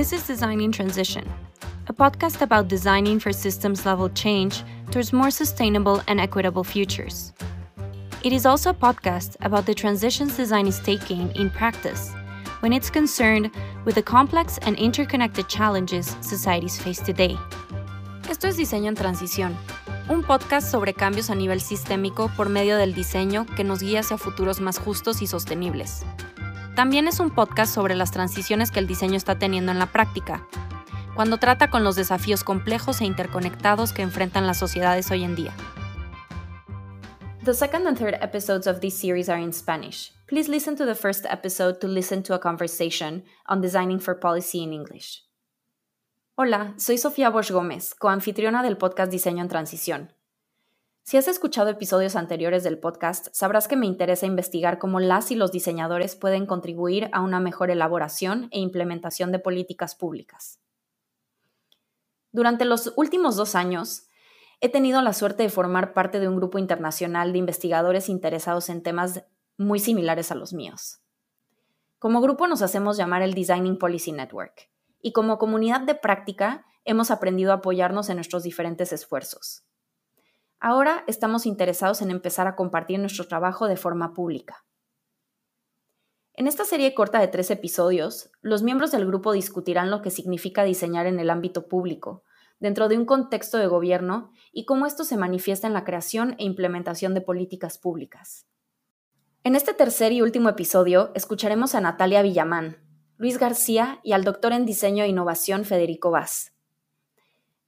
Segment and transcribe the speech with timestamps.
[0.00, 1.30] This is Designing Transition,
[1.86, 7.34] a podcast about designing for systems level change towards more sustainable and equitable futures.
[8.24, 12.12] It is also a podcast about the transitions design is taking in practice
[12.60, 13.50] when it's concerned
[13.84, 17.36] with the complex and interconnected challenges societies face today.
[18.26, 19.54] Esto es Diseño en Transición,
[20.08, 24.16] un podcast sobre cambios a nivel sistémico por medio del diseño que nos guía hacia
[24.16, 26.06] futuros más justos y sostenibles.
[26.80, 30.48] También es un podcast sobre las transiciones que el diseño está teniendo en la práctica,
[31.14, 35.52] cuando trata con los desafíos complejos e interconectados que enfrentan las sociedades hoy en día.
[37.44, 40.14] The second and third episodes of this series are in Spanish.
[40.26, 44.62] Please listen to the first episode to listen to a conversation on designing for policy
[44.62, 45.28] in English.
[46.34, 50.14] Hola, soy Sofía Bosch Gómez, coanfitriona del podcast Diseño en Transición.
[51.10, 55.34] Si has escuchado episodios anteriores del podcast, sabrás que me interesa investigar cómo las y
[55.34, 60.60] los diseñadores pueden contribuir a una mejor elaboración e implementación de políticas públicas.
[62.30, 64.06] Durante los últimos dos años,
[64.60, 68.80] he tenido la suerte de formar parte de un grupo internacional de investigadores interesados en
[68.80, 69.24] temas
[69.58, 71.00] muy similares a los míos.
[71.98, 74.70] Como grupo nos hacemos llamar el Designing Policy Network
[75.02, 79.64] y como comunidad de práctica hemos aprendido a apoyarnos en nuestros diferentes esfuerzos.
[80.62, 84.66] Ahora estamos interesados en empezar a compartir nuestro trabajo de forma pública.
[86.34, 90.62] En esta serie corta de tres episodios, los miembros del grupo discutirán lo que significa
[90.62, 92.24] diseñar en el ámbito público,
[92.58, 96.44] dentro de un contexto de gobierno y cómo esto se manifiesta en la creación e
[96.44, 98.46] implementación de políticas públicas.
[99.44, 102.76] En este tercer y último episodio escucharemos a Natalia Villamán,
[103.16, 106.52] Luis García y al doctor en diseño e innovación Federico Vaz.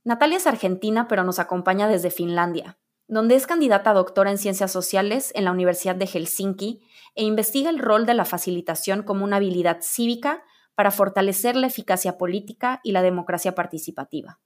[0.05, 2.77] Natalia es argentina pero nos acompaña desde Finlandia
[3.13, 6.81] donde es candidata a doctora en Ciencias Sociales en la Universidad de Helsinki
[7.15, 10.43] e investiga el rol de la facilitación como una habilidad cívica
[10.75, 14.41] para fortalecer la eficacia política y la democracia participativa.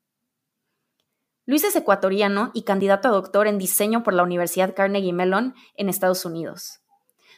[1.45, 5.89] Luis es ecuatoriano y candidato a doctor en diseño por la Universidad Carnegie Mellon en
[5.89, 6.81] Estados Unidos.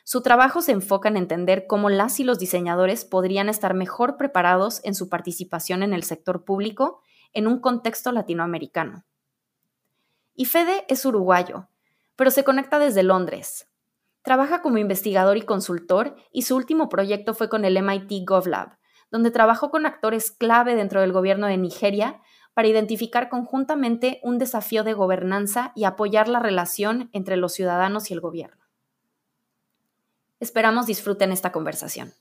[0.05, 4.81] Su trabajo se enfoca en entender cómo las y los diseñadores podrían estar mejor preparados
[4.83, 7.03] en su participación en el sector público
[7.35, 9.05] en un contexto latinoamericano.
[10.41, 11.67] Y Fede es uruguayo,
[12.15, 13.69] pero se conecta desde Londres.
[14.23, 18.79] Trabaja como investigador y consultor y su último proyecto fue con el MIT GovLab,
[19.11, 22.21] donde trabajó con actores clave dentro del gobierno de Nigeria
[22.55, 28.15] para identificar conjuntamente un desafío de gobernanza y apoyar la relación entre los ciudadanos y
[28.15, 28.65] el gobierno.
[30.39, 32.15] Esperamos disfruten esta conversación.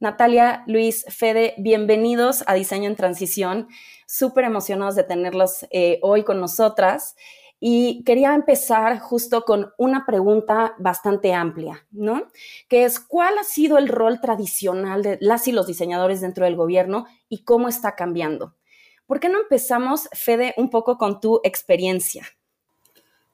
[0.00, 3.68] Natalia, Luis, Fede, bienvenidos a Diseño en Transición.
[4.06, 7.16] Súper emocionados de tenerlos eh, hoy con nosotras.
[7.60, 12.28] Y quería empezar justo con una pregunta bastante amplia, ¿no?
[12.66, 16.56] Que es, ¿cuál ha sido el rol tradicional de las y los diseñadores dentro del
[16.56, 18.56] gobierno y cómo está cambiando?
[19.04, 22.24] ¿Por qué no empezamos, Fede, un poco con tu experiencia?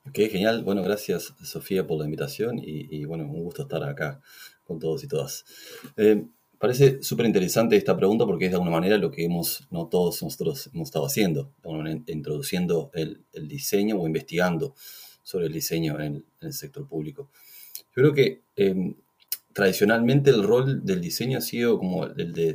[0.08, 0.64] Ok, genial.
[0.64, 4.20] Bueno, gracias, Sofía, por la invitación y, bueno, un gusto estar acá
[4.64, 5.44] con todos y todas.
[5.96, 6.26] Eh,
[6.58, 10.22] Parece súper interesante esta pregunta porque es de alguna manera lo que hemos, no todos
[10.22, 11.52] nosotros hemos estado haciendo,
[12.06, 14.74] introduciendo el, diseño o investigando
[15.22, 17.30] sobre el diseño en, el sector público.
[17.94, 18.94] Yo creo que em,
[19.52, 22.54] tradicionalmente el rol del diseño ha sido como el de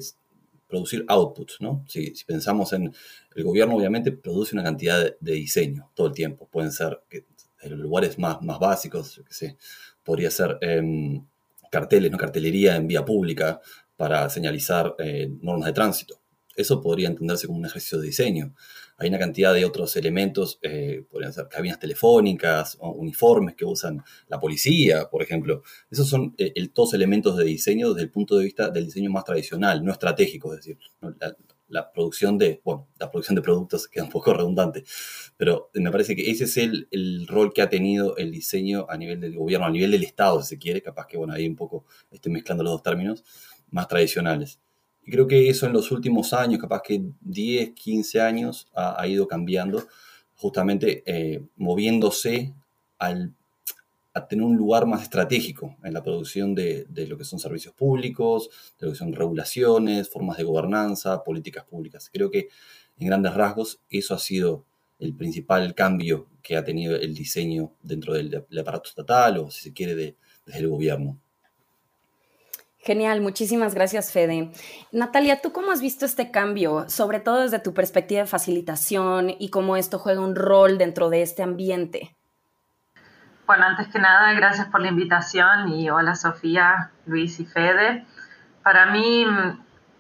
[0.67, 1.83] producir outputs, ¿no?
[1.87, 2.91] Si, pensamos en
[3.35, 6.47] el gobierno, obviamente produce una cantidad de, diseño todo el tiempo.
[6.49, 7.01] Pueden ser
[7.69, 9.57] lugares más, más básicos, yo sé,
[10.03, 11.23] podría ser em,
[11.69, 12.17] carteles, ¿no?
[12.17, 13.61] cartelería en vía pública,
[14.01, 16.19] para señalizar eh, normas de tránsito.
[16.55, 18.55] Eso podría entenderse como un ejercicio de diseño.
[18.97, 24.03] Hay una cantidad de otros elementos, eh, podrían ser cabinas telefónicas, o uniformes que usan
[24.27, 25.61] la policía, por ejemplo.
[25.91, 29.23] Esos son eh, todos elementos de diseño desde el punto de vista del diseño más
[29.23, 30.79] tradicional, no estratégico, es decir,
[31.67, 34.83] la, producción de, bueno, la producción de productos queda un poco redundante,
[35.37, 38.97] pero me parece que ese es el, el, rol que ha tenido el diseño a
[38.97, 41.55] nivel del gobierno, a nivel del Estado, si se quiere, capaz que, bueno, ahí un
[41.55, 43.23] poco estoy mezclando los dos términos,
[43.71, 44.59] más tradicionales.
[45.03, 49.27] Y creo que eso en los últimos años, capaz que 10, 15 años, ha, ido
[49.27, 49.87] cambiando,
[50.35, 52.53] justamente eh, moviéndose
[52.99, 53.33] al,
[54.13, 57.73] a tener un lugar más estratégico en la producción de, de, lo que son servicios
[57.73, 62.09] públicos, de lo que son regulaciones, formas de gobernanza, políticas públicas.
[62.13, 62.49] Creo que
[62.99, 64.65] en grandes rasgos eso ha sido
[64.99, 69.73] el principal cambio que ha tenido el diseño dentro del, aparato estatal o, si se
[69.73, 70.15] quiere, de,
[70.45, 71.19] desde el gobierno.
[72.83, 74.51] Genial, muchísimas gracias, Fede.
[74.91, 79.51] Natalia, ¿tú cómo has visto este cambio, sobre todo desde tu perspectiva de facilitación y
[79.51, 82.15] cómo esto juega un rol dentro de este ambiente?
[83.45, 88.03] Bueno, antes que nada, gracias por la invitación y hola Sofía, Luis y Fede.
[88.63, 89.27] Para mí,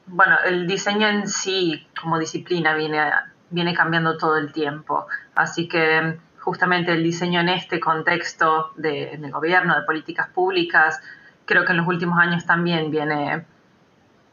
[0.07, 3.11] bueno, el diseño en sí como disciplina viene,
[3.51, 5.05] viene cambiando todo el tiempo,
[5.35, 10.99] así que justamente el diseño en este contexto de gobierno, de políticas públicas,
[11.45, 13.45] creo que en los últimos años también viene,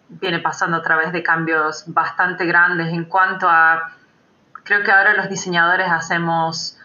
[0.09, 3.93] viene pasando a través de cambios bastante grandes en cuanto a,
[4.65, 6.79] creo que ahora los diseñadores hacemos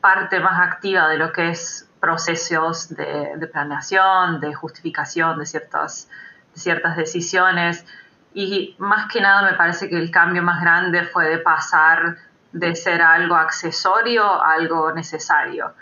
[0.00, 6.08] parte más activa de lo que es procesos de, planeación, de justificación de ciertas,
[6.54, 7.84] de ciertas decisiones.
[8.32, 12.16] Y más que nada me parece que el cambio más grande fue de pasar
[12.52, 15.72] de ser algo accesorio a algo necesario,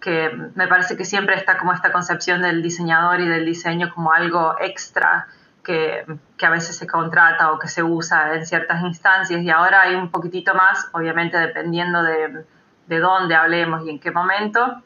[0.00, 4.12] que me parece que siempre está como esta concepción del diseñador y del diseño como
[4.12, 5.26] algo extra
[5.64, 6.06] que,
[6.36, 9.96] que, a veces se contrata o que se usa en ciertas instancias y ahora hay
[9.96, 12.44] un poquitito más, obviamente dependiendo de,
[12.86, 14.82] de dónde hablemos y en qué momento,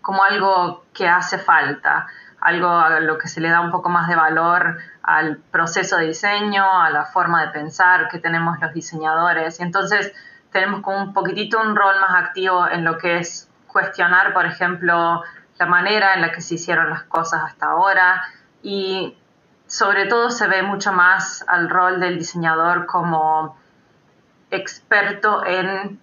[0.00, 2.06] como algo que hace falta,
[2.40, 6.08] algo a lo que se le da un poco más de valor al proceso de
[6.08, 9.60] diseño, a la forma de pensar que tenemos los diseñadores.
[9.60, 10.12] Y entonces
[10.50, 15.22] tenemos como un poquitito un rol más activo en lo que es cuestionar, por ejemplo,
[15.58, 18.22] la manera en la que se hicieron las cosas hasta ahora
[18.62, 19.16] y
[19.66, 23.56] sobre todo se ve mucho más al rol del diseñador como
[24.50, 25.98] experto en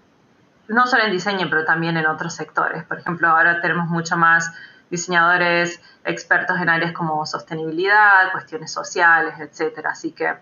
[0.67, 2.83] no solo en diseño, pero también en otros sectores.
[2.83, 4.51] Por ejemplo, ahora tenemos mucho más
[4.89, 9.85] diseñadores expertos en áreas como sostenibilidad, cuestiones sociales, etc.
[9.87, 10.35] Así que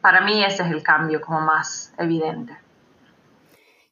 [0.00, 2.56] para mí ese es el cambio como más evidente.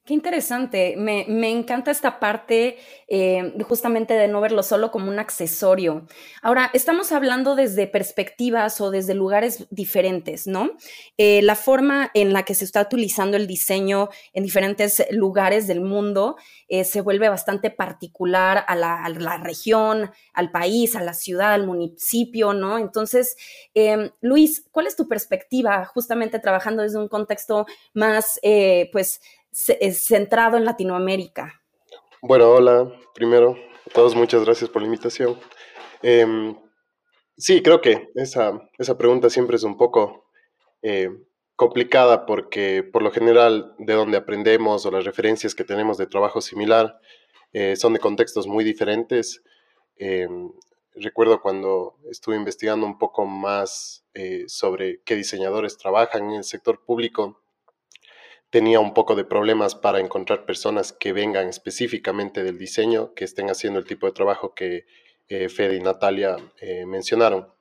[0.06, 6.06] Qué interesante, me, encanta esta parte eh, justamente de no verlo solo como un accesorio.
[6.42, 10.70] Ahora, estamos hablando desde perspectivas o desde lugares diferentes, ¿no?
[11.18, 15.80] Eh, la forma en la que se está utilizando el diseño en diferentes lugares del
[15.80, 16.36] mundo
[16.68, 21.52] eh, se vuelve bastante particular a la, a la, región, al país, a la ciudad,
[21.52, 22.78] al municipio, ¿no?
[22.78, 23.34] Entonces,
[24.20, 28.38] Luis, ¿cuál es tu perspectiva justamente trabajando desde un contexto más,
[28.92, 29.20] pues,
[29.56, 31.62] centrado en Latinoamérica?
[32.20, 33.56] Bueno, hola, primero,
[33.86, 35.38] a todos muchas gracias por la invitación.
[36.02, 36.54] Em,
[37.36, 40.26] sí, creo que esa, esa, pregunta siempre es un poco
[40.82, 41.10] eh,
[41.56, 46.40] complicada porque por lo general de donde aprendemos o las referencias que tenemos de trabajo
[46.40, 47.00] similar
[47.52, 49.42] eh, son de contextos muy diferentes.
[49.96, 50.50] Em,
[50.94, 56.84] recuerdo cuando estuve investigando un poco más eh, sobre qué diseñadores trabajan en el sector
[56.84, 57.40] público,
[58.56, 63.50] tenía un poco de problemas para encontrar personas que vengan específicamente del diseño, que estén
[63.50, 64.86] haciendo el tipo de trabajo que
[65.28, 67.52] eh, Fede y Natalia eh, mencionaron.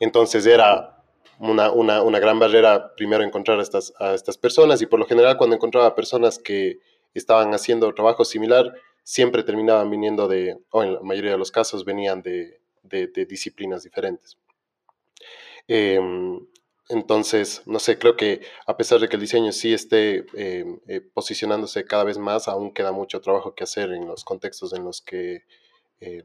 [0.00, 1.00] Entonces era
[1.38, 5.54] una, una, gran barrera primero encontrar a estas, estas personas y por lo general cuando
[5.54, 6.80] encontraba personas que
[7.14, 8.74] estaban haciendo trabajo similar,
[9.04, 13.84] siempre terminaban viniendo de, o en la mayoría de los casos venían de, de, disciplinas
[13.84, 14.38] diferentes.
[15.68, 16.00] Eh,
[16.88, 21.00] entonces, no sé, creo que a pesar de que el diseño sí esté eh, eh,
[21.00, 25.00] posicionándose cada vez más, aún queda mucho trabajo que hacer en los contextos en los
[25.00, 25.44] que,
[26.00, 26.24] eh,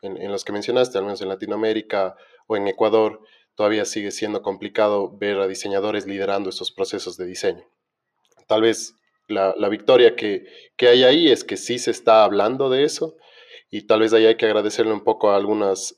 [0.00, 2.16] en, los que mencionaste, al menos en Latinoamérica
[2.46, 3.20] o en Ecuador,
[3.54, 7.68] todavía sigue siendo complicado ver a diseñadores liderando esos procesos de diseño.
[8.46, 8.94] Tal vez
[9.26, 10.46] la, victoria que,
[10.78, 13.16] que, hay ahí es que sí se está hablando de eso
[13.70, 15.96] y tal vez ahí hay que agradecerle un poco a algunas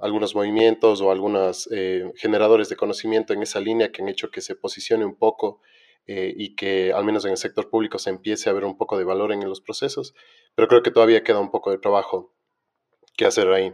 [0.00, 4.40] algunos movimientos o algunos eh, generadores de conocimiento en esa línea que han hecho que
[4.40, 5.60] se posicione un poco
[6.06, 8.98] eh, y que al menos en el sector público se empiece a ver un poco
[8.98, 10.14] de valor en los procesos,
[10.54, 12.34] pero creo que todavía queda un poco de trabajo
[13.16, 13.72] que hacer ahí.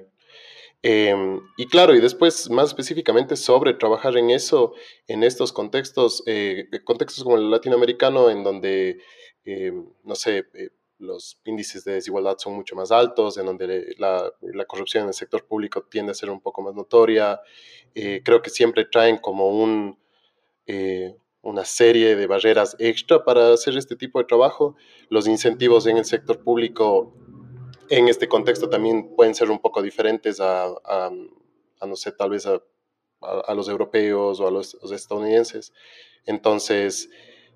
[0.82, 4.74] Em, y claro, y después más específicamente sobre trabajar en eso,
[5.06, 6.24] en estos contextos,
[6.84, 8.98] contextos como el latinoamericano, en donde,
[9.44, 10.44] em, no sé,
[11.02, 14.32] los índices de desigualdad son mucho más altos, en donde la,
[14.66, 17.40] corrupción en el sector público tiende a ser un poco más notoria.
[17.94, 19.98] Eh, creo que siempre traen como un,
[20.66, 24.76] eh, una serie de barreras extra para hacer este tipo de trabajo.
[25.08, 27.12] Los incentivos en el sector público
[27.90, 31.10] en este contexto también pueden ser un poco diferentes a, a,
[31.86, 32.62] no sé, tal vez a,
[33.20, 35.72] a, los europeos o a los estadounidenses.
[36.26, 37.10] Entonces,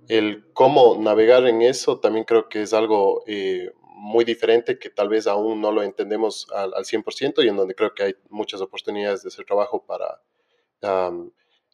[0.08, 5.08] el cómo navegar en eso también creo que es algo eh, muy diferente que tal
[5.08, 9.22] vez aún no lo entendemos al, 100% y en donde creo que hay muchas oportunidades
[9.22, 10.20] de hacer trabajo para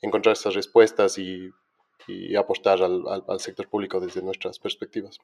[0.00, 1.50] encontrar esas respuestas y,
[2.36, 5.18] apostar al, sector público desde nuestras perspectivas.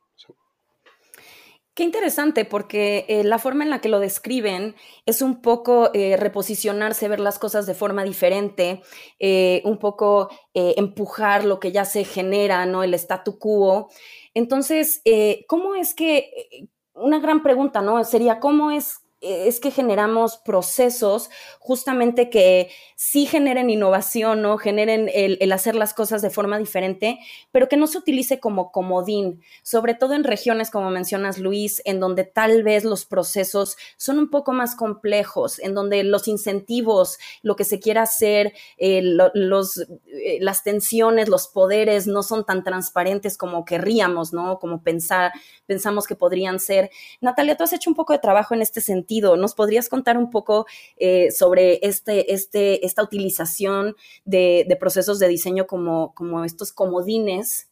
[1.78, 4.74] Qué interesante, porque eh, la forma en la que lo describen
[5.06, 8.82] es un poco eh, reposicionarse, ver las cosas de forma diferente,
[9.20, 12.82] eh, un poco empujar lo que ya se genera, ¿no?
[12.82, 13.90] El statu quo.
[14.34, 15.02] Entonces,
[15.46, 18.02] ¿cómo es que, una gran pregunta, ¿no?
[18.02, 24.58] Sería, ¿cómo es es que generamos procesos justamente que sí generen innovación, ¿no?
[24.58, 27.18] Generen el, hacer las cosas de forma diferente,
[27.50, 31.98] pero que no se utilice como comodín, sobre todo en regiones, como mencionas Luis, en
[31.98, 37.56] donde tal vez los procesos son un poco más complejos, en donde los incentivos, lo
[37.56, 39.02] que se quiera hacer, eh,
[39.34, 44.60] eh, las tensiones, los poderes no son tan transparentes como querríamos, ¿no?
[44.60, 45.32] Como pensar,
[45.66, 46.90] pensamos que podrían ser.
[47.20, 50.30] Natalia, tú has hecho un poco de trabajo en este sentido ¿Nos podrías contar un
[50.30, 57.68] poco eh, sobre este, este, esta utilización de, procesos de diseño como, como estos comodines?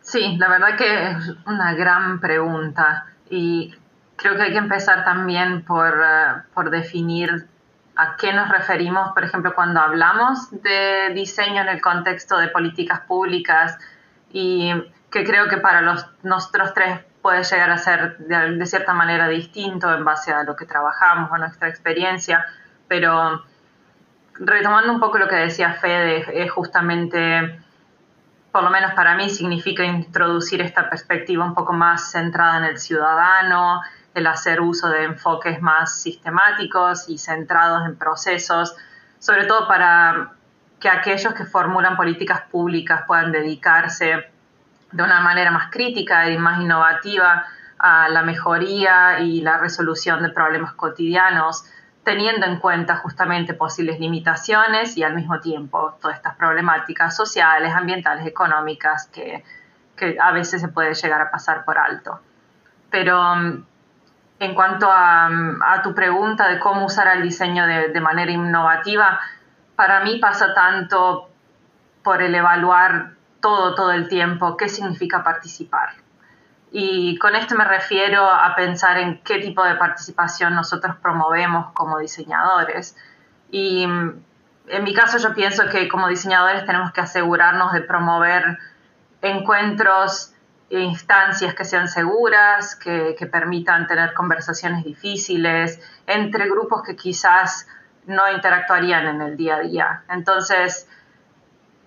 [0.00, 3.74] Sí, la verdad que es una gran pregunta y
[4.16, 7.48] creo que hay que empezar también por, eh, por definir
[7.96, 13.00] a qué nos referimos, por ejemplo, cuando hablamos de diseño en el contexto de políticas
[13.00, 13.78] públicas
[14.30, 14.72] y
[15.10, 19.90] que creo que para los, nosotros tres puede llegar a ser de, cierta manera distinto
[19.94, 22.44] en base a lo que trabajamos, a nuestra experiencia,
[22.86, 23.42] pero
[24.34, 27.58] retomando un poco lo que decía Fede, es justamente,
[28.52, 32.78] por lo menos para mí, significa introducir esta perspectiva un poco más centrada en el
[32.78, 33.80] ciudadano,
[34.12, 38.76] el hacer uso de enfoques más sistemáticos y centrados en procesos,
[39.18, 40.32] sobre todo para
[40.78, 44.33] que aquellos que formulan políticas públicas puedan dedicarse
[44.94, 47.44] de una manera más crítica y más innovativa
[47.78, 51.64] a la mejoría y la resolución de problemas cotidianos,
[52.04, 58.24] teniendo en cuenta justamente posibles limitaciones y al mismo tiempo todas estas problemáticas sociales, ambientales,
[58.24, 59.42] económicas que,
[60.20, 62.20] a veces se puede llegar a pasar por alto.
[62.90, 63.64] Pero mm,
[64.38, 69.18] en cuanto a, tu pregunta de cómo usar el diseño de manera innovativa,
[69.74, 71.30] para mí pasa tanto
[72.02, 73.13] por el evaluar
[73.44, 75.90] todo, todo el tiempo qué significa participar.
[76.72, 81.98] Y con esto me refiero a pensar en qué tipo de participación nosotros promovemos como
[81.98, 82.96] diseñadores.
[83.50, 84.22] Y mm,
[84.68, 88.58] en mi caso yo pienso que como diseñadores tenemos que asegurarnos de promover
[89.20, 90.32] encuentros
[90.70, 97.68] e instancias que sean seguras, que, que permitan tener conversaciones difíciles entre grupos que quizás
[98.06, 100.02] no interactuarían en el día a día.
[100.08, 100.88] Entonces,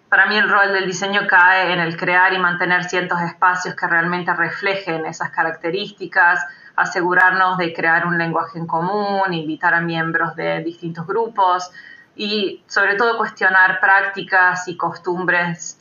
[0.09, 3.87] para mí el rol del diseño cae en el crear y mantener ciertos espacios que
[3.87, 6.45] realmente reflejen esas características,
[6.75, 11.71] asegurarnos de crear un lenguaje en común, invitar a miembros de distintos grupos
[12.15, 15.79] y sobre todo cuestionar prácticas y costumbres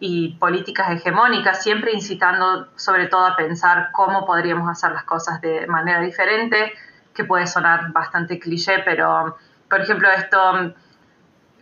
[0.00, 5.66] y políticas hegemónicas, siempre incitando sobre todo a pensar cómo podríamos hacer las cosas de
[5.66, 6.72] manera diferente,
[7.14, 9.36] que puede sonar bastante cliché, pero
[9.68, 10.74] por ejemplo esto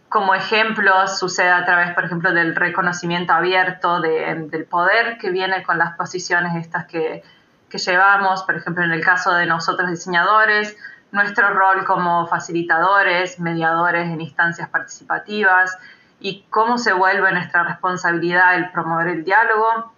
[0.09, 5.79] como ejemplo sucede a través, por ejemplo, del reconocimiento abierto del poder que viene con
[5.79, 7.23] las posiciones estas que,
[7.69, 10.77] que llevamos, por ejemplo, en el caso de nosotros diseñadores,
[11.13, 15.77] nuestro rol como facilitadores, mediadores en instancias participativas
[16.21, 19.93] y cómo se vuelve nuestra responsabilidad el promover el diálogo,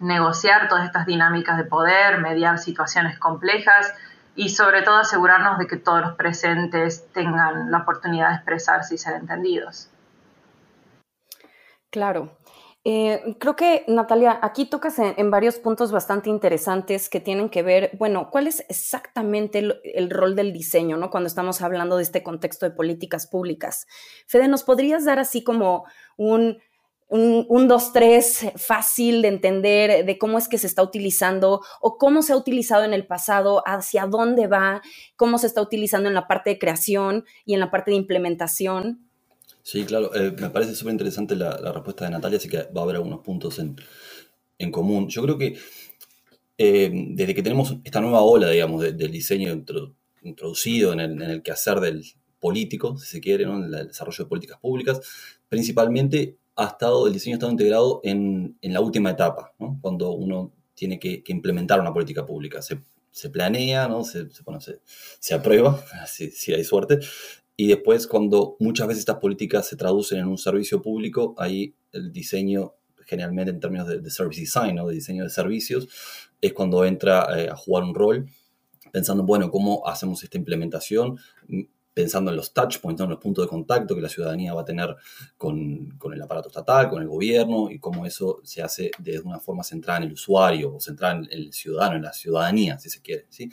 [0.00, 3.94] negociar todas estas dinámicas de poder, mediar situaciones complejas
[4.34, 8.98] y sobre todo asegurarnos de que todos los presentes tengan la oportunidad de expresarse y
[8.98, 9.88] ser entendidos.
[11.90, 12.36] Claro.
[12.84, 17.90] Eh, creo que, Natalia, aquí tocas en, varios puntos bastante interesantes que tienen que ver,
[17.96, 21.08] bueno, cuál es exactamente el, rol del diseño, ¿no?
[21.10, 23.86] Cuando estamos hablando de este contexto de políticas públicas.
[24.26, 25.84] Fede, ¿nos podrías dar así como
[26.16, 26.58] un
[27.12, 31.98] un, un, dos, tres fácil de entender de cómo es que se está utilizando o
[31.98, 34.80] cómo se ha utilizado en el pasado, hacia dónde va,
[35.14, 39.06] cómo se está utilizando en la parte de creación y en la parte de implementación.
[39.62, 42.84] Sí, claro, eh, me parece súper interesante la, respuesta de Natalia, así que va a
[42.84, 43.76] haber algunos puntos en,
[44.56, 45.06] en común.
[45.08, 45.58] Yo creo que
[46.56, 49.52] eh, desde que tenemos esta nueva ola, digamos, del diseño
[50.22, 52.02] introducido en el, en el, quehacer del
[52.40, 53.62] político, si se quiere, ¿no?
[53.62, 55.00] en el desarrollo de políticas públicas,
[55.50, 60.98] principalmente ha estado, el diseño ha estado integrado en, la última etapa, cuando uno tiene
[60.98, 62.60] que, implementar una política pública.
[62.62, 64.04] Se, planea, ¿no?
[64.04, 64.28] se,
[65.20, 66.98] se, aprueba, si, hay suerte,
[67.56, 72.12] y después cuando muchas veces estas políticas se traducen en un servicio público, ahí el
[72.12, 74.86] diseño, generalmente en términos de, service design, ¿no?
[74.86, 75.88] de diseño de servicios,
[76.40, 78.26] es cuando entra eh, a jugar un rol
[78.90, 81.18] pensando, bueno, ¿cómo hacemos esta implementación?
[81.94, 84.64] Pensando en los touch points, en los puntos de contacto que la ciudadanía va a
[84.64, 84.96] tener
[85.36, 89.62] con, el aparato estatal, con el gobierno, y cómo eso se hace de una forma
[89.62, 93.26] centrada en el usuario o centrada en el ciudadano, en la ciudadanía, si se quiere.
[93.28, 93.50] ¿sí?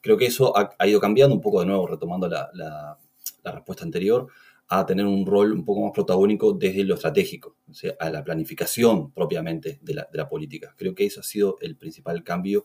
[0.00, 2.98] Creo que eso ha, ido cambiando un poco de nuevo, retomando la,
[3.44, 4.28] respuesta anterior,
[4.68, 8.24] a tener un rol un poco más protagónico desde lo estratégico, o sea, a la
[8.24, 10.74] planificación propiamente de la, de la política.
[10.78, 12.64] Creo que eso ha sido el principal cambio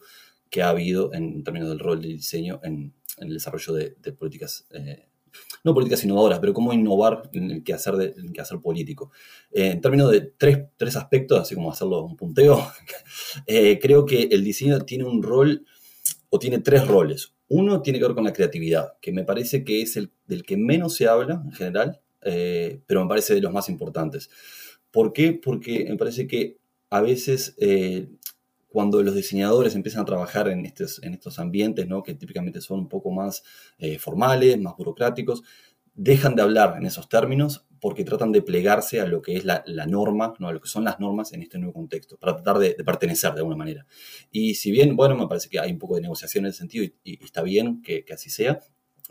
[0.50, 5.08] que ha habido en términos del rol del diseño en, el desarrollo de, políticas, eh,
[5.68, 9.12] no políticas innovadoras, pero cómo innovar en el quehacer, de, el quehacer político.
[9.52, 12.66] Eh, en términos de tres, tres, aspectos, así como hacerlo un punteo,
[13.46, 15.66] eh, creo que el diseño tiene un rol
[16.30, 17.34] o tiene tres roles.
[17.50, 20.58] Uno tiene que ver con la creatividad, que me parece que es el del que
[20.58, 24.30] menos se habla en general, pero me parece de los más importantes.
[24.92, 25.32] ¿Por qué?
[25.32, 26.58] Porque me parece que
[26.90, 27.56] a veces
[28.78, 32.04] cuando los diseñadores empiezan a trabajar en estos, en estos ambientes, ¿no?
[32.04, 33.42] que típicamente son un poco más
[33.80, 35.42] eh, formales, más burocráticos,
[35.96, 39.64] dejan de hablar en esos términos porque tratan de plegarse a lo que es la,
[39.88, 40.48] norma, ¿no?
[40.48, 43.40] a lo que son las normas en este nuevo contexto, para tratar de, pertenecer de
[43.40, 43.88] alguna manera.
[44.30, 46.86] Y si bien, bueno, me parece que hay un poco de negociación en ese sentido
[47.04, 48.60] y, está bien que, así sea,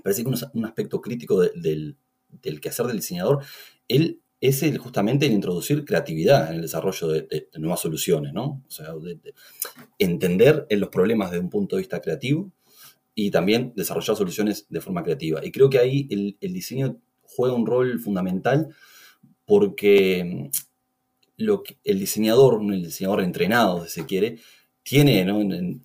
[0.00, 1.96] parece que un, aspecto crítico del,
[2.28, 3.42] del quehacer del diseñador,
[3.88, 8.62] él es justamente el introducir creatividad en el desarrollo de, nuevas soluciones, ¿no?
[8.66, 8.94] O sea,
[9.98, 12.50] entender los problemas desde un punto de vista creativo
[13.14, 15.44] y también desarrollar soluciones de forma creativa.
[15.44, 18.68] Y creo que ahí el, diseño juega un rol fundamental
[19.44, 20.50] porque
[21.38, 21.44] mm,
[21.84, 24.38] el diseñador, el diseñador entrenado, si se quiere,
[24.82, 25.30] tiene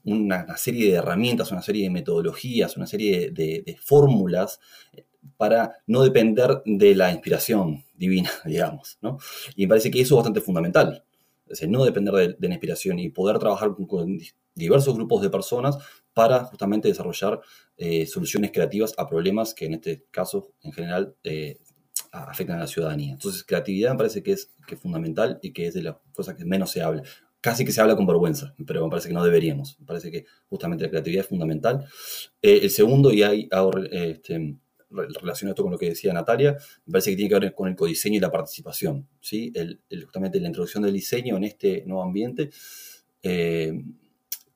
[0.04, 4.60] una, serie de herramientas, una serie de metodologías, una serie de, de fórmulas
[5.38, 9.18] para no depender de la inspiración divina, digamos, ¿no?
[9.56, 11.04] Y me parece que eso es bastante fundamental,
[11.46, 14.20] es decir, no depender de, la inspiración y poder trabajar con,
[14.56, 15.78] diversos grupos de personas
[16.14, 17.40] para justamente desarrollar
[17.78, 21.60] eh, soluciones creativas a problemas que en este caso, en general, eh,
[22.12, 23.14] afectan a la ciudadanía.
[23.14, 26.46] Entonces, creatividad me parece que es, que fundamental y que es de las cosas que
[26.46, 27.04] menos se habla.
[27.40, 29.80] Casi que se habla con vergüenza, pero me parece que no deberíamos.
[29.80, 31.86] Me parece que justamente la creatividad es fundamental.
[32.42, 34.58] Eh, el segundo, y ahí ahora, este,
[34.92, 37.76] relacionado esto con lo que decía Natalia, me parece que tiene que ver con el
[37.76, 39.08] codiseño y la participación.
[39.20, 39.54] ¿sí?
[40.04, 42.50] justamente la introducción del diseño en este nuevo ambiente,
[43.24, 43.74] eh,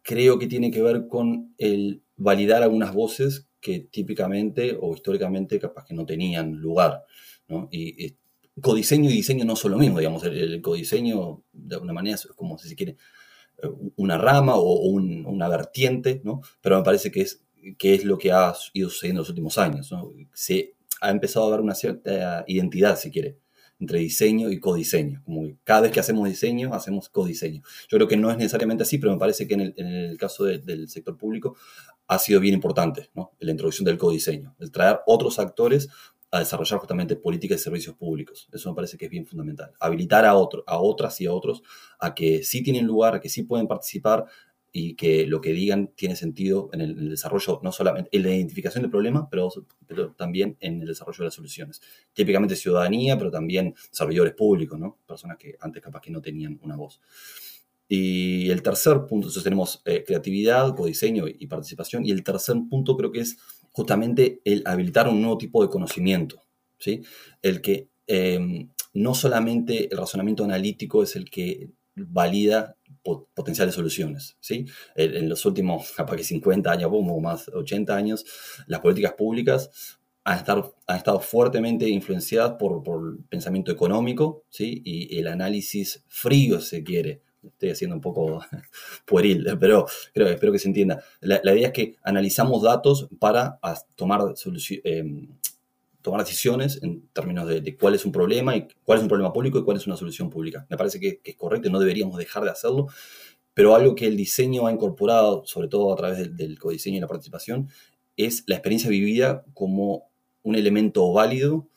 [0.01, 5.85] creo que tiene que ver con el validar algunas voces que típicamente o históricamente capaz
[5.85, 7.03] que no tenían lugar.
[7.71, 8.15] Y,
[8.61, 12.57] codiseño y diseño no son lo mismo, digamos, el, codiseño de alguna manera es como
[12.57, 12.95] si se quiere
[13.61, 16.41] eh, una rama o, una vertiente, ¿no?
[16.61, 19.57] pero me parece que es qué es lo que ha ido sucediendo en los últimos
[19.57, 19.93] años.
[20.33, 23.37] Se ha empezado a haber una cierta identidad, si quiere,
[23.79, 25.23] entre diseño y codiseño.
[25.25, 27.61] Que cada vez que hacemos diseño, hacemos codiseño.
[27.89, 30.87] Yo creo que no es necesariamente así, pero me parece que en el, caso del
[30.87, 31.55] sector público
[32.07, 35.89] ha sido bien importante la introducción del codiseño, el traer otros actores
[36.31, 38.49] a desarrollar justamente políticas y servicios públicos.
[38.51, 39.71] Eso me parece que es bien fundamental.
[39.79, 41.63] Habilitar a, a otras y a otros
[41.99, 44.25] a que sí tienen lugar, a que sí pueden participar,
[44.77, 48.81] y que lo que digan tiene sentido en el, desarrollo, no solamente en la identificación
[48.81, 49.49] del problema, pero,
[49.87, 51.81] pero, también en el desarrollo de las soluciones.
[52.11, 54.97] Típicamente ciudadanía, pero también servidores públicos, ¿no?
[55.07, 56.99] Personas que antes capaz que no tenían una voz.
[57.87, 62.05] Y el tercer punto, entonces tenemos eh, creatividad, codiseño y participación.
[62.05, 63.37] Y el tercer punto creo que es
[63.71, 66.41] justamente el habilitar un nuevo tipo de conocimiento,
[66.79, 67.01] ¿sí?
[67.41, 72.75] El que eh, no solamente el razonamiento analítico es el que valida
[73.33, 74.37] potenciales soluciones.
[74.39, 74.65] ¿sí?
[74.95, 78.25] En, los últimos, capaz que 50 años o más, 80 años,
[78.67, 80.43] las políticas públicas han,
[80.87, 84.81] han estado fuertemente influenciadas por, por, el pensamiento económico ¿sí?
[84.83, 87.21] y el análisis frío, se quiere.
[87.43, 88.43] Estoy haciendo un poco
[89.05, 91.03] pueril, pero creo, espero que se entienda.
[91.21, 93.59] La, idea es que analizamos datos para
[93.95, 94.83] tomar soluciones.
[94.83, 95.27] Eh,
[96.05, 99.57] tomar decisiones en términos de, cuál es un problema y cuál es un problema público
[99.57, 100.67] y cuál es una solución pública.
[100.69, 102.87] Me parece que, es correcto y no deberíamos dejar de hacerlo,
[103.55, 106.99] pero algo que el diseño ha incorporado, sobre todo a través del, del codiseño y
[106.99, 107.69] la participación,
[108.17, 110.11] es la experiencia vivida como
[110.43, 111.67] un elemento válido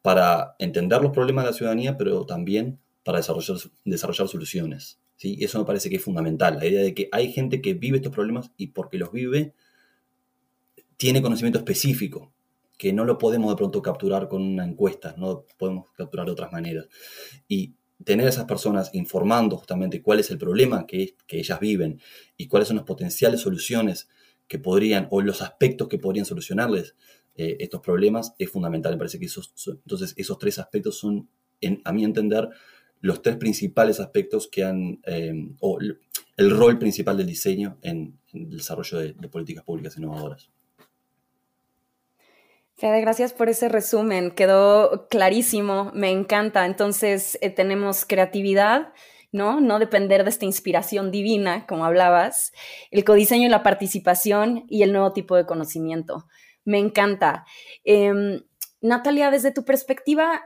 [0.00, 4.98] para entender los problemas de la ciudadanía, pero también para desarrollar, desarrollar soluciones.
[5.16, 5.36] ¿sí?
[5.40, 8.14] Eso me parece que es fundamental, la idea de que hay gente que vive estos
[8.14, 9.52] problemas y porque los vive,
[10.96, 12.33] tiene conocimiento específico
[12.76, 16.52] que no lo podemos de pronto capturar con una encuesta, no podemos capturar de otras
[16.52, 16.88] maneras.
[17.48, 22.00] Y tener a esas personas informando justamente cuál es el problema que, que ellas viven
[22.36, 24.08] y cuáles son las potenciales soluciones
[24.48, 26.94] que podrían, o los aspectos que podrían solucionarles
[27.36, 28.92] eh, estos problemas, es fundamental.
[28.92, 31.28] Me parece que esos, entonces esos tres aspectos son,
[31.60, 32.48] en, a mi entender,
[33.00, 35.78] los tres principales aspectos que han, eh, o
[36.36, 40.50] el rol principal del diseño en, el desarrollo de políticas públicas innovadoras.
[42.76, 44.32] Fede, gracias por ese resumen.
[44.32, 46.66] Quedó clarísimo, me encanta.
[46.66, 48.92] Entonces, eh, tenemos creatividad,
[49.30, 49.60] ¿no?
[49.60, 52.52] No depender de esta inspiración divina, como hablabas,
[52.90, 56.26] el codiseño y la participación y el nuevo tipo de conocimiento.
[56.64, 57.46] Me encanta.
[57.84, 58.42] Em,
[58.80, 60.42] Natalia, desde tu perspectiva,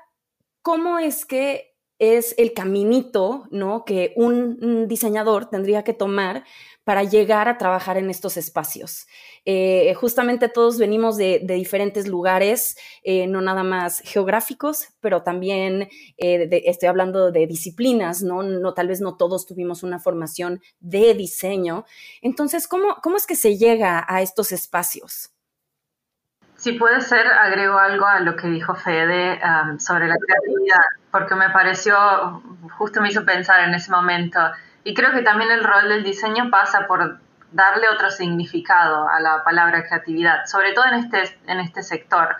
[0.61, 3.87] ¿cómo es que es el caminito, ¿no?
[3.87, 6.45] Que un diseñador tendría que tomar
[6.89, 9.07] para llegar a trabajar en estos espacios.
[9.45, 16.49] Eh, justamente todos venimos de, diferentes lugares, eh, no nada más geográficos, pero también eh,
[16.65, 18.73] estoy hablando de disciplinas, ¿no?
[18.73, 21.85] Tal vez no todos tuvimos una formación de diseño.
[22.23, 25.35] Entonces, ¿cómo, cómo es que se llega a estos espacios?
[26.57, 31.35] Si puede ser, agrego algo a lo que dijo Fede um, sobre la creatividad, porque
[31.35, 32.43] me pareció,
[32.79, 34.41] justo me hizo pensar en ese momento
[34.89, 37.19] y creo que también el rol del diseño pasa por
[37.53, 42.37] darle otro significado a la palabra creatividad, sobre todo en este, en este sector,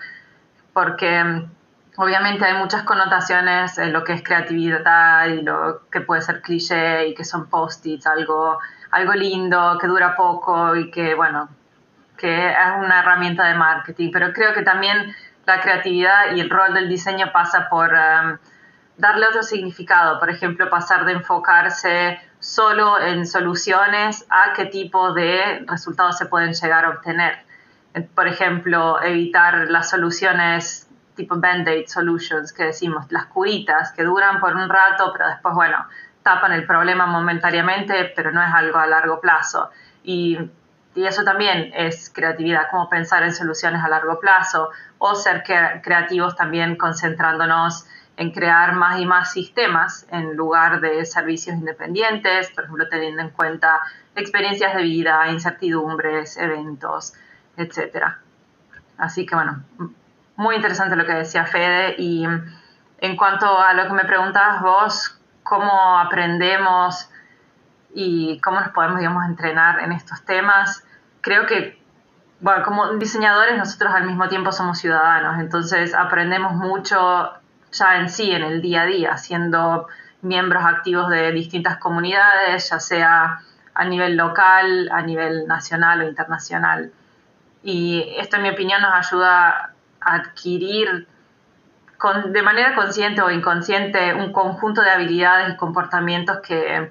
[0.73, 1.51] porque mm,
[1.97, 7.09] obviamente hay muchas connotaciones en lo que es creatividad y lo que puede ser cliché
[7.09, 8.57] y que son post-its, algo,
[8.89, 11.49] algo lindo, que dura poco y que, bueno,
[12.17, 16.73] que es una herramienta de marketing, pero creo que también la creatividad y el rol
[16.73, 18.39] del diseño pasa por mm,
[18.97, 25.65] darle otro significado, por ejemplo, pasar de enfocarse solo en soluciones a qué tipo de
[25.67, 27.39] resultados se pueden llegar a obtener.
[28.15, 34.55] Por ejemplo, evitar las soluciones tipo band-aid solutions que decimos, las curitas que duran por
[34.55, 35.85] un rato, pero después, bueno,
[36.23, 39.69] tapan el problema momentáneamente, pero no es algo a largo plazo.
[40.01, 40.37] Y,
[40.95, 46.37] y eso también es creatividad, como pensar en soluciones a largo plazo o ser creativos
[46.37, 47.85] también concentrándonos
[48.19, 53.29] en crear más y más sistemas en lugar de servicios independientes, por ejemplo, teniendo en
[53.29, 53.79] cuenta
[54.13, 57.13] experiencias de vida, incertidumbres, eventos,
[57.55, 58.07] etc.
[58.97, 59.63] Así que bueno,
[60.35, 62.25] muy interesante lo que decía Fede y
[62.97, 67.09] en cuanto a lo que me preguntabas vos, cómo aprendemos
[67.93, 70.83] y cómo nos podemos, digamos, entrenar en estos temas,
[71.21, 71.81] creo que,
[72.41, 77.39] bueno, como diseñadores nosotros al mismo tiempo somos ciudadanos, entonces aprendemos mucho
[77.71, 79.87] ya en sí, en el día a día, siendo
[80.21, 83.39] miembros activos de distintas comunidades, ya sea
[83.73, 86.91] a nivel local, a nivel nacional o internacional.
[87.63, 91.07] Y esto, en mi opinión, nos ayuda a adquirir
[91.97, 96.89] con, de manera consciente o inconsciente un conjunto de habilidades y comportamientos que,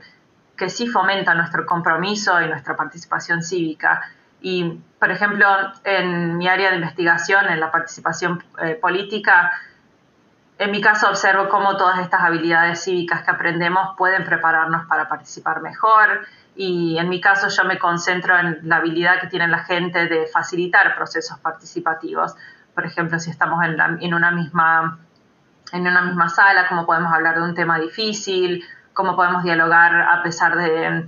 [0.57, 4.03] que sí fomentan nuestro compromiso y nuestra participación cívica.
[4.41, 5.47] Y, por ejemplo,
[5.85, 9.51] en mi área de investigación, en la participación eh, política,
[10.59, 15.63] en mi caso observo cómo todas estas habilidades cívicas que aprendemos pueden prepararnos para participar
[15.63, 20.09] mejor y en mi caso yo me concentro en la habilidad que tiene la gente
[20.09, 22.35] de facilitar procesos participativos.
[22.75, 24.99] Por ejemplo, si estamos en, una, misma,
[25.73, 30.25] en una misma sala, cómo podemos hablar de un tema difícil, cómo podemos dialogar a
[30.25, 31.07] pesar de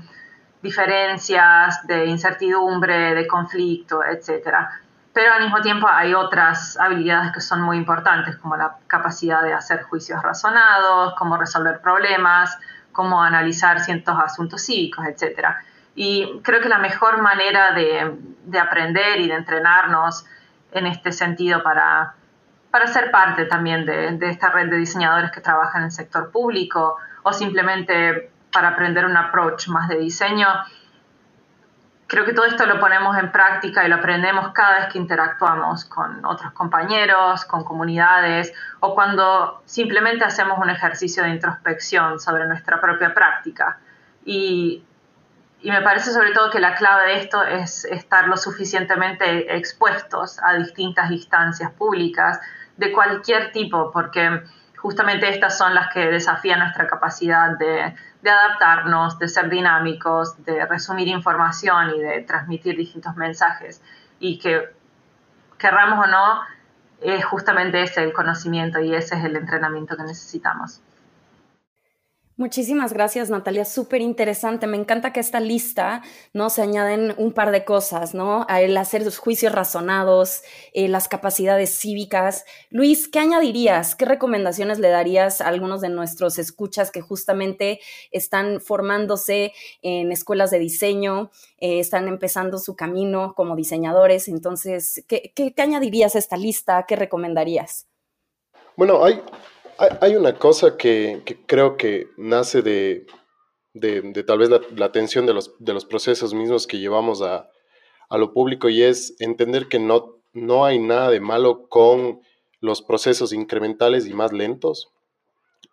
[0.62, 4.70] diferencias, de incertidumbre, de conflicto, etcétera
[5.12, 9.52] pero al mismo tiempo hay otras habilidades que son muy importantes, como la capacidad de
[9.52, 12.56] hacer juicios razonados, cómo resolver problemas,
[12.92, 15.48] cómo analizar ciertos asuntos cívicos, etc.
[15.96, 20.24] Y creo que la mejor manera de, aprender y de entrenarnos
[20.72, 22.14] en este sentido para,
[22.70, 26.30] para ser parte también de, de esta red de diseñadores que trabajan en el sector
[26.30, 30.46] público o simplemente para aprender un approach más de diseño
[32.10, 35.84] creo que todo esto lo ponemos en práctica y lo aprendemos cada vez que interactuamos
[35.84, 42.80] con otros compañeros, con comunidades o cuando simplemente hacemos un ejercicio de introspección sobre nuestra
[42.80, 43.78] propia práctica.
[44.24, 44.84] Y,
[45.62, 50.54] me parece sobre todo que la clave de esto es estar lo suficientemente expuestos a
[50.54, 52.40] distintas instancias públicas
[52.78, 54.42] de cualquier tipo, porque
[54.78, 57.94] justamente estas son las que desafían nuestra capacidad de,
[58.28, 63.80] adaptarnos, de ser dinámicos, de resumir información y de transmitir distintos mensajes.
[64.18, 64.68] Y que
[65.56, 66.40] querramos o no,
[67.00, 70.82] es justamente ese el conocimiento y ese es el entrenamiento que necesitamos.
[72.40, 73.66] Muchísimas gracias, Natalia.
[73.66, 74.66] Súper interesante.
[74.66, 76.00] Me encanta que esta lista,
[76.32, 76.48] ¿no?
[76.48, 78.46] Se añaden un par de cosas, ¿no?
[78.48, 80.40] El hacer los juicios razonados,
[80.72, 82.46] eh, las capacidades cívicas.
[82.70, 83.94] Luis, ¿qué añadirías?
[83.94, 87.78] ¿Qué recomendaciones le darías a algunos de nuestros escuchas que justamente
[88.10, 94.28] están formándose en escuelas de diseño, eh, están empezando su camino como diseñadores?
[94.28, 96.86] Entonces, ¿qué, qué, qué añadirías a esta lista?
[96.88, 97.86] ¿Qué recomendarías?
[98.76, 99.20] Bueno, hay,
[99.80, 103.06] hay una cosa que, creo que nace de,
[104.26, 107.48] tal vez la, atención de los, de los, procesos mismos que llevamos a,
[108.10, 112.20] lo público y es entender que no, no hay nada de malo con
[112.60, 114.92] los procesos incrementales y más lentos.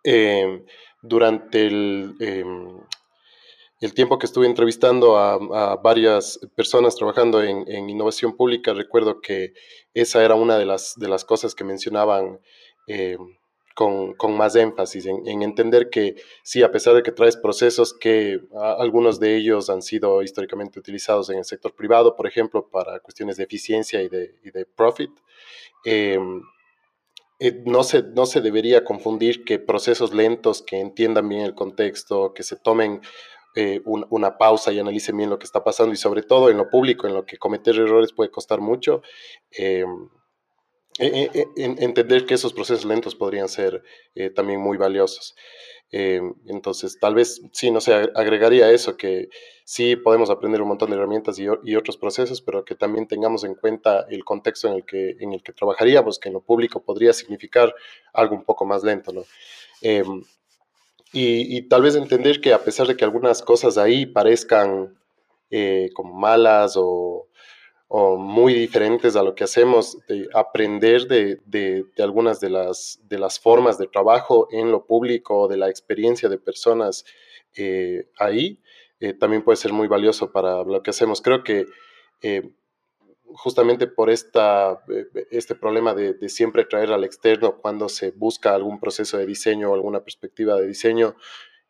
[0.04, 0.64] Em,
[1.02, 2.80] durante el, em,
[3.80, 9.52] el, tiempo que estuve entrevistando a, varias personas trabajando en, en, innovación pública, recuerdo que
[9.92, 12.38] esa era una de las, de las cosas que mencionaban
[12.86, 13.18] em,
[13.78, 18.40] con, más énfasis en, entender que sí, a pesar de que traes procesos que
[18.76, 23.36] algunos de ellos han sido históricamente utilizados en el sector privado, por ejemplo, para cuestiones
[23.36, 25.12] de eficiencia y de, y de profit,
[25.84, 26.42] em,
[27.38, 32.34] eh, no, se, no se debería confundir que procesos lentos que entiendan bien el contexto,
[32.34, 33.00] que se tomen
[33.54, 36.68] eh, una pausa y analicen bien lo que está pasando y sobre todo en lo
[36.68, 39.02] público, en lo que cometer errores puede costar mucho,
[39.56, 39.84] eh,
[40.98, 43.82] eh, eh, entender que esos procesos lentos podrían ser
[44.34, 45.36] también muy valiosos.
[45.90, 49.28] entonces, tal vez sí, no sé, agregaría eso, que
[49.64, 53.54] sí podemos aprender un montón de herramientas y, otros procesos, pero que también tengamos en
[53.54, 57.12] cuenta el contexto en el, que, en el que trabajaríamos, que en lo público podría
[57.12, 57.72] significar
[58.12, 59.24] algo un poco más lento, ¿no?
[61.10, 64.98] Y, y, tal vez entender que a pesar de que algunas cosas ahí parezcan
[65.94, 67.27] como malas o,
[67.88, 73.18] o muy diferentes a lo que hacemos, de aprender de, de, algunas de las, de
[73.18, 77.06] las formas de trabajo en lo público, de la experiencia de personas
[77.56, 78.60] eh, ahí,
[79.00, 81.22] eh, también puede ser muy valioso para lo que hacemos.
[81.22, 81.64] Creo que
[82.20, 82.50] eh,
[83.24, 84.84] justamente por esta,
[85.30, 89.70] este problema de, de, siempre traer al externo cuando se busca algún proceso de diseño
[89.70, 91.16] o alguna perspectiva de diseño,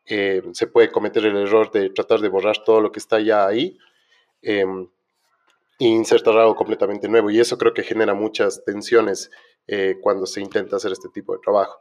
[0.05, 3.77] se puede cometer el error de tratar de borrar todo lo que está ya ahí.
[4.41, 4.89] Em,
[5.79, 7.29] insertar algo completamente nuevo.
[7.29, 9.31] Y eso creo que genera muchas tensiones
[9.67, 11.79] eh, cuando se intenta hacer este tipo de trabajo.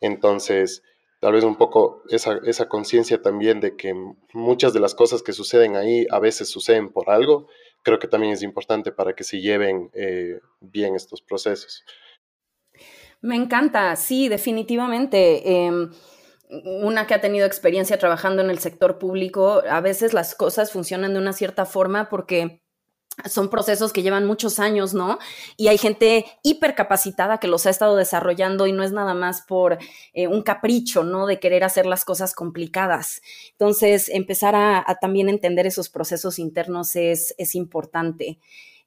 [0.00, 0.82] Entonces,
[1.20, 3.94] tal vez un poco esa, esa conciencia también de que
[4.32, 7.48] muchas de las cosas que suceden ahí a veces suceden por algo,
[7.82, 11.84] creo que también es importante para que se lleven eh, bien estos procesos.
[13.20, 15.64] Me encanta, sí, definitivamente.
[15.66, 15.90] Em,
[16.48, 21.14] una que ha tenido experiencia trabajando en el sector público, a veces las cosas funcionan
[21.14, 22.62] de una cierta forma porque
[23.24, 25.18] son procesos que llevan muchos años, ¿no?
[25.56, 29.78] Y hay gente hipercapacitada que los ha estado desarrollando y no es nada más por
[30.12, 31.26] eh, un capricho, ¿no?
[31.26, 33.22] De querer hacer las cosas complicadas.
[33.52, 38.38] Entonces, empezar a, también entender esos procesos internos es, es importante.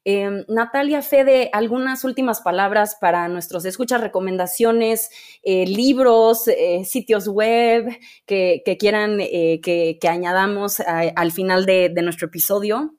[0.04, 5.10] Em, Natalia Fede, algunas últimas palabras para nuestros escuchas, recomendaciones,
[5.42, 7.86] eh, libros, eh, sitios web
[8.24, 12.94] que, quieran que, añadamos al final de nuestro episodio.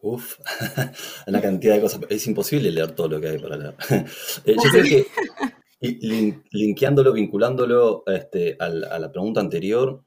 [0.00, 0.38] Uf,
[1.26, 2.00] una cantidad de cosas.
[2.08, 3.74] Es imposible leer todo lo que hay para leer.
[4.44, 5.06] Eh, yo creo que,
[6.50, 10.02] linkeándolo, vinculándolo este, a, la, pregunta anterior,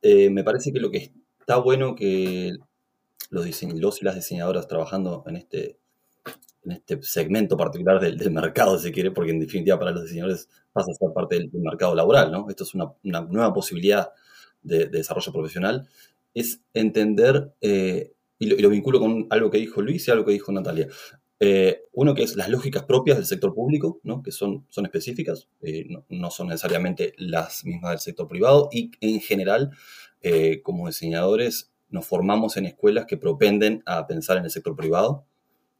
[0.00, 2.52] eh, me parece que lo que está bueno que
[3.30, 5.78] los, los y las diseñadoras trabajando en este,
[6.64, 10.90] en este segmento particular del, mercado, si quiere, porque en definitiva para los diseñadores pasa
[10.90, 12.46] a ser parte del, mercado laboral, ¿no?
[12.48, 14.10] Esto es una, nueva posibilidad
[14.62, 15.88] de, desarrollo profesional,
[16.34, 18.12] es entender eh,
[18.42, 20.88] y lo, vinculo con algo que dijo Luis y algo que dijo Natalia.
[21.38, 24.20] Eh, uno que es las lógicas propias del sector público, ¿no?
[24.20, 29.20] que son, son específicas, eh, no, son necesariamente las mismas del sector privado y en
[29.20, 29.70] general,
[30.22, 35.24] eh, como diseñadores, nos formamos en escuelas que propenden a pensar en el sector privado,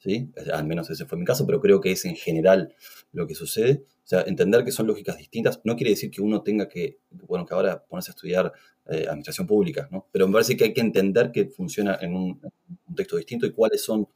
[0.02, 0.30] ¿sí?
[0.52, 2.74] al menos ese fue mi caso, pero creo que es en general
[3.12, 3.84] lo que sucede.
[4.04, 7.46] O sea, entender que son lógicas distintas no quiere decir que uno tenga que, bueno,
[7.46, 8.52] que ahora ponerse a estudiar
[8.86, 10.08] eh, administración pública, ¿no?
[10.10, 12.40] Pero me parece que hay que entender que funciona en un
[12.84, 14.08] contexto distinto y cuáles son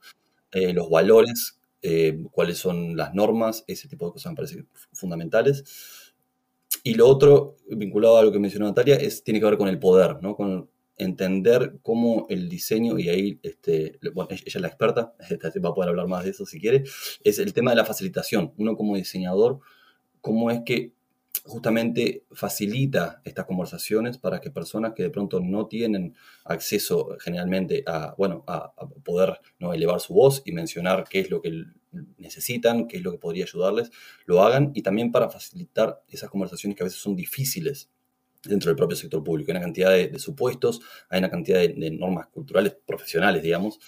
[0.51, 5.65] eh, los valores, eh, cuáles son las normas, ese tipo de cosas me parecen fundamentales.
[6.83, 9.79] Y lo otro, vinculado a lo que mencionó Natalia, es, tiene que ver con el
[9.79, 10.35] poder, ¿no?
[10.35, 15.15] Con entender cómo el diseño, y ahí este, bueno, ella es la experta,
[15.65, 16.85] va a poder hablar más de eso si quiere,
[17.25, 18.53] es el tema de la facilitación.
[18.57, 19.61] Uno como diseñador,
[20.21, 20.93] cómo es que
[21.45, 28.15] justamente facilita estas conversaciones para que personas que de pronto no tienen acceso generalmente a,
[28.19, 28.73] bueno, a,
[29.05, 29.73] poder ¿no?
[29.73, 31.65] elevar su voz y mencionar qué es lo que
[32.19, 33.91] necesitan, qué es lo que podría ayudarles,
[34.27, 37.91] lo hagan y también para facilitar esas conversaciones que a veces son difíciles
[38.49, 39.51] dentro del propio sector público.
[39.51, 43.79] Hay una cantidad de, supuestos, hay una cantidad de, normas culturales profesionales, digamos,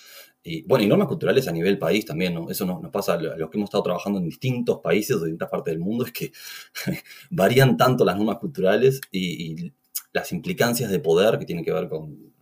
[0.43, 2.51] y bueno, y normas culturales a nivel país también, ¿no?
[2.51, 5.73] Eso nos, pasa a los que hemos estado trabajando en distintos países o distintas partes
[5.73, 6.33] del mundo, es que
[7.31, 9.73] varían tanto las normas culturales y,
[10.11, 12.33] las implicancias de poder que tienen que ver con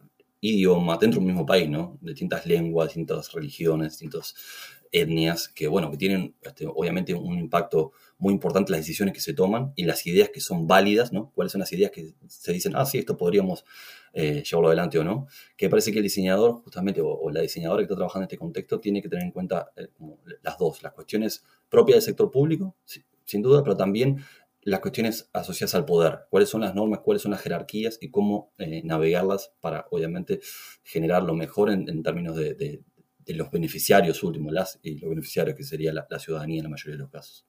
[0.40, 1.98] idioma dentro del mismo país, ¿no?
[2.00, 4.35] Distintas lenguas, distintas religiones, distintas
[5.00, 9.35] etnias, que bueno, que tienen este, obviamente un impacto muy importante las decisiones que se
[9.35, 11.30] toman y las ideas que son válidas, ¿no?
[11.35, 13.64] Cuáles son las ideas que se dicen, ah, sí, esto podríamos
[14.12, 15.26] eh, llevarlo adelante o no.
[15.56, 18.80] Que parece que el diseñador, justamente, o, la diseñadora que está trabajando en este contexto,
[18.80, 19.88] tiene que tener en cuenta eh,
[20.42, 22.74] las dos, las cuestiones propias del sector público,
[23.24, 24.24] sin duda, pero también
[24.66, 28.50] las cuestiones asociadas al poder, cuáles son las normas, cuáles son las jerarquías y cómo
[28.59, 30.40] eh, navegarlas para, obviamente,
[30.82, 32.82] generar lo mejor en, términos de,
[33.34, 37.02] los beneficiarios últimos, las y los beneficiarios que sería la ciudadanía en la mayoría de
[37.02, 37.46] los casos.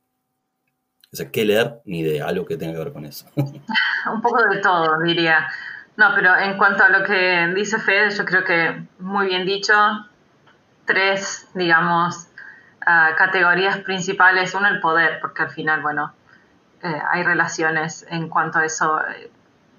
[1.11, 1.79] O sea, ¿qué leer?
[1.85, 3.27] Ni idea, algo que tenga que ver con eso.
[3.35, 5.47] Un poco de todo, diría.
[5.95, 9.73] No, pero en cuanto a lo que dice Fede, yo creo que muy bien dicho,
[10.85, 12.27] tres, digamos,
[12.85, 14.53] ah, categorías principales.
[14.53, 16.13] Uno, el poder, porque al final, bueno,
[16.83, 19.31] eh, hay relaciones en cuanto a eso, eh,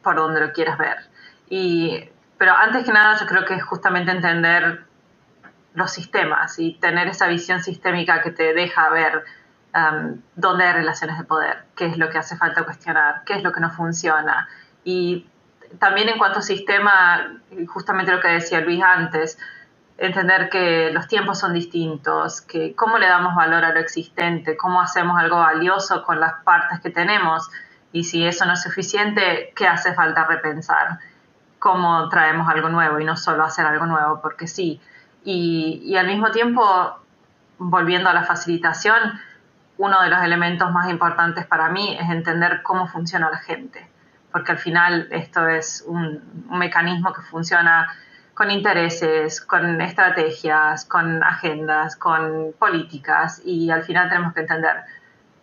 [0.02, 0.96] por donde lo quieras ver.
[1.50, 2.08] Y,
[2.38, 4.86] pero antes que nada, yo creo que es justamente entender
[5.78, 9.24] los sistemas y tener esa visión sistémica que te deja ver
[9.74, 13.42] um, dónde hay relaciones de poder, qué es lo que hace falta cuestionar, qué es
[13.42, 14.48] lo que no funciona.
[14.84, 15.26] Y
[15.78, 17.38] también en cuanto a sistema,
[17.68, 19.38] justamente lo que decía Luis antes,
[19.98, 24.80] entender que los tiempos son distintos, que cómo le damos valor a lo existente, cómo
[24.80, 27.50] hacemos algo valioso con las partes que tenemos
[27.92, 30.98] y si eso no es suficiente, ¿qué hace falta repensar?
[31.58, 34.80] ¿Cómo traemos algo nuevo y no solo hacer algo nuevo porque sí?
[35.30, 36.64] Y, al mismo tiempo,
[37.58, 39.20] volviendo a la facilitación,
[39.76, 43.86] uno de los elementos más importantes para mí es entender cómo funciona la gente,
[44.32, 47.94] porque al final esto es un, un mecanismo que funciona
[48.32, 54.76] con intereses, con estrategias, con agendas, con políticas y al final tenemos que entender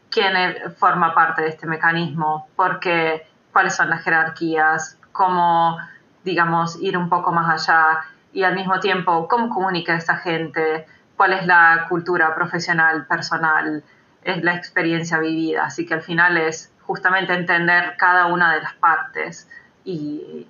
[0.10, 0.34] quién
[0.78, 5.78] forma parte de este mecanismo, porque cuáles son las jerarquías, cómo,
[6.24, 8.04] digamos, ir un poco más allá
[8.36, 13.82] y al mismo tiempo cómo comunica esta gente, cuál es la cultura profesional, personal,
[14.22, 15.64] es la experiencia vivida.
[15.66, 19.50] Así que al final es justamente entender cada una de las partes
[19.86, 20.48] y,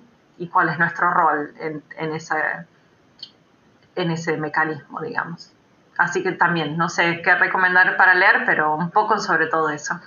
[0.52, 2.34] cuál es nuestro rol en, ese,
[3.94, 5.52] en ese mecanismo, digamos.
[5.96, 9.98] Así que también, no sé qué recomendar para leer, pero un poco sobre todo eso.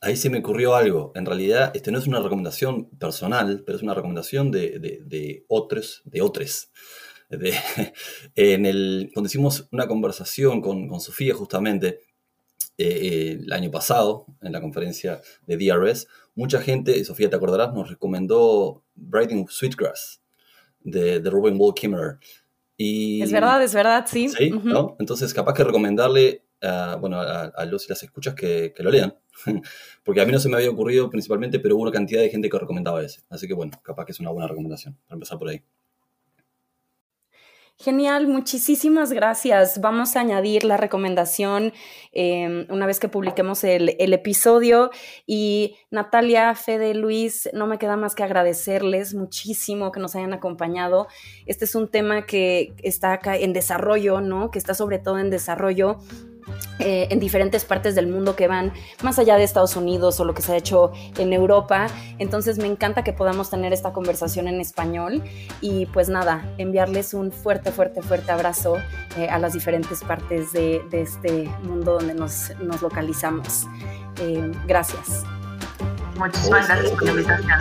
[0.00, 1.12] Ahí se me ocurrió algo.
[1.14, 5.44] En realidad, este no es una recomendación personal, pero es una recomendación de, de, de
[5.48, 6.70] otros, de otros.
[7.28, 7.54] De,
[8.34, 12.00] en el, cuando hicimos una conversación con, con Sofía justamente
[12.78, 17.74] eh, eh, el año pasado, en la conferencia de DRS, mucha gente, Sofía te acordarás,
[17.74, 20.22] nos recomendó Writing Sweetgrass
[20.80, 22.18] de, de Robin Wall Kimmerer.
[22.78, 24.30] Y, es verdad, es verdad, sí.
[24.30, 24.96] Sí, ¿no?
[24.98, 28.90] Entonces, capaz que recomendarle uh, bueno, a, a, los y las escuchas que, que, lo
[28.90, 29.14] lean.
[30.04, 32.48] Porque a mí no se me había ocurrido principalmente, pero hubo una cantidad de gente
[32.48, 33.22] que recomendaba ese.
[33.28, 35.62] Así que, bueno, capaz que es una buena recomendación para empezar por ahí.
[37.82, 39.80] Genial, muchísimas gracias.
[39.80, 41.72] Vamos a añadir la recomendación
[42.12, 44.90] eh, una vez que publiquemos el, el, episodio.
[45.26, 51.08] Y Natalia, Fede, Luis, no me queda más que agradecerles muchísimo que nos hayan acompañado.
[51.46, 54.50] Este es un tema que está acá en desarrollo, ¿no?
[54.50, 56.00] Que está sobre todo en desarrollo
[56.78, 60.34] eh, en diferentes partes del mundo que van más allá de Estados Unidos o lo
[60.34, 61.86] que se ha hecho en Europa.
[62.18, 65.22] Entonces me encanta que podamos tener esta conversación en español
[65.60, 68.76] y pues nada, enviarles un fuerte, fuerte, fuerte abrazo
[69.16, 73.66] eh, a las diferentes partes de, de, este mundo donde nos, nos localizamos.
[74.20, 75.24] Eh, gracias.
[76.16, 77.58] Muchísimas gracias por la invitación.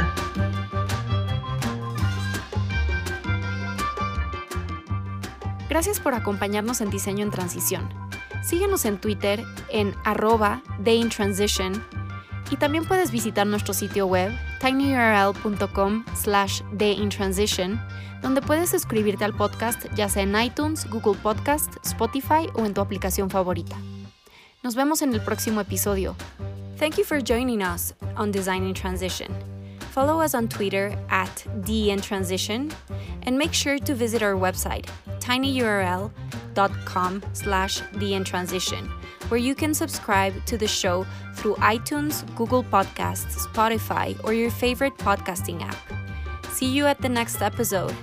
[5.69, 8.09] Gracias por acompañarnos en Diseño en Transición.
[8.43, 11.84] Síguenos en Twitter en arroba dayintransition
[12.52, 17.80] y también puedes visitar nuestro sitio web tinyurl.com slash dayintransition
[18.21, 22.82] donde puedes suscribirte al podcast ya sea en iTunes, Google Podcast, Spotify o en tu
[22.82, 23.75] aplicación favorita.
[24.63, 26.15] Nos vemos en el próximo episodio.
[26.78, 29.30] Thank you for joining us on Design in Transition.
[29.91, 32.71] Follow us on Twitter at dintransition
[33.25, 34.86] and make sure to visit our website
[35.19, 36.29] tinyurl.com
[37.33, 38.89] slash dintransition
[39.29, 44.97] where you can subscribe to the show through iTunes, Google Podcasts, Spotify, or your favorite
[44.97, 45.77] podcasting app.
[46.51, 47.95] See you at the next episode.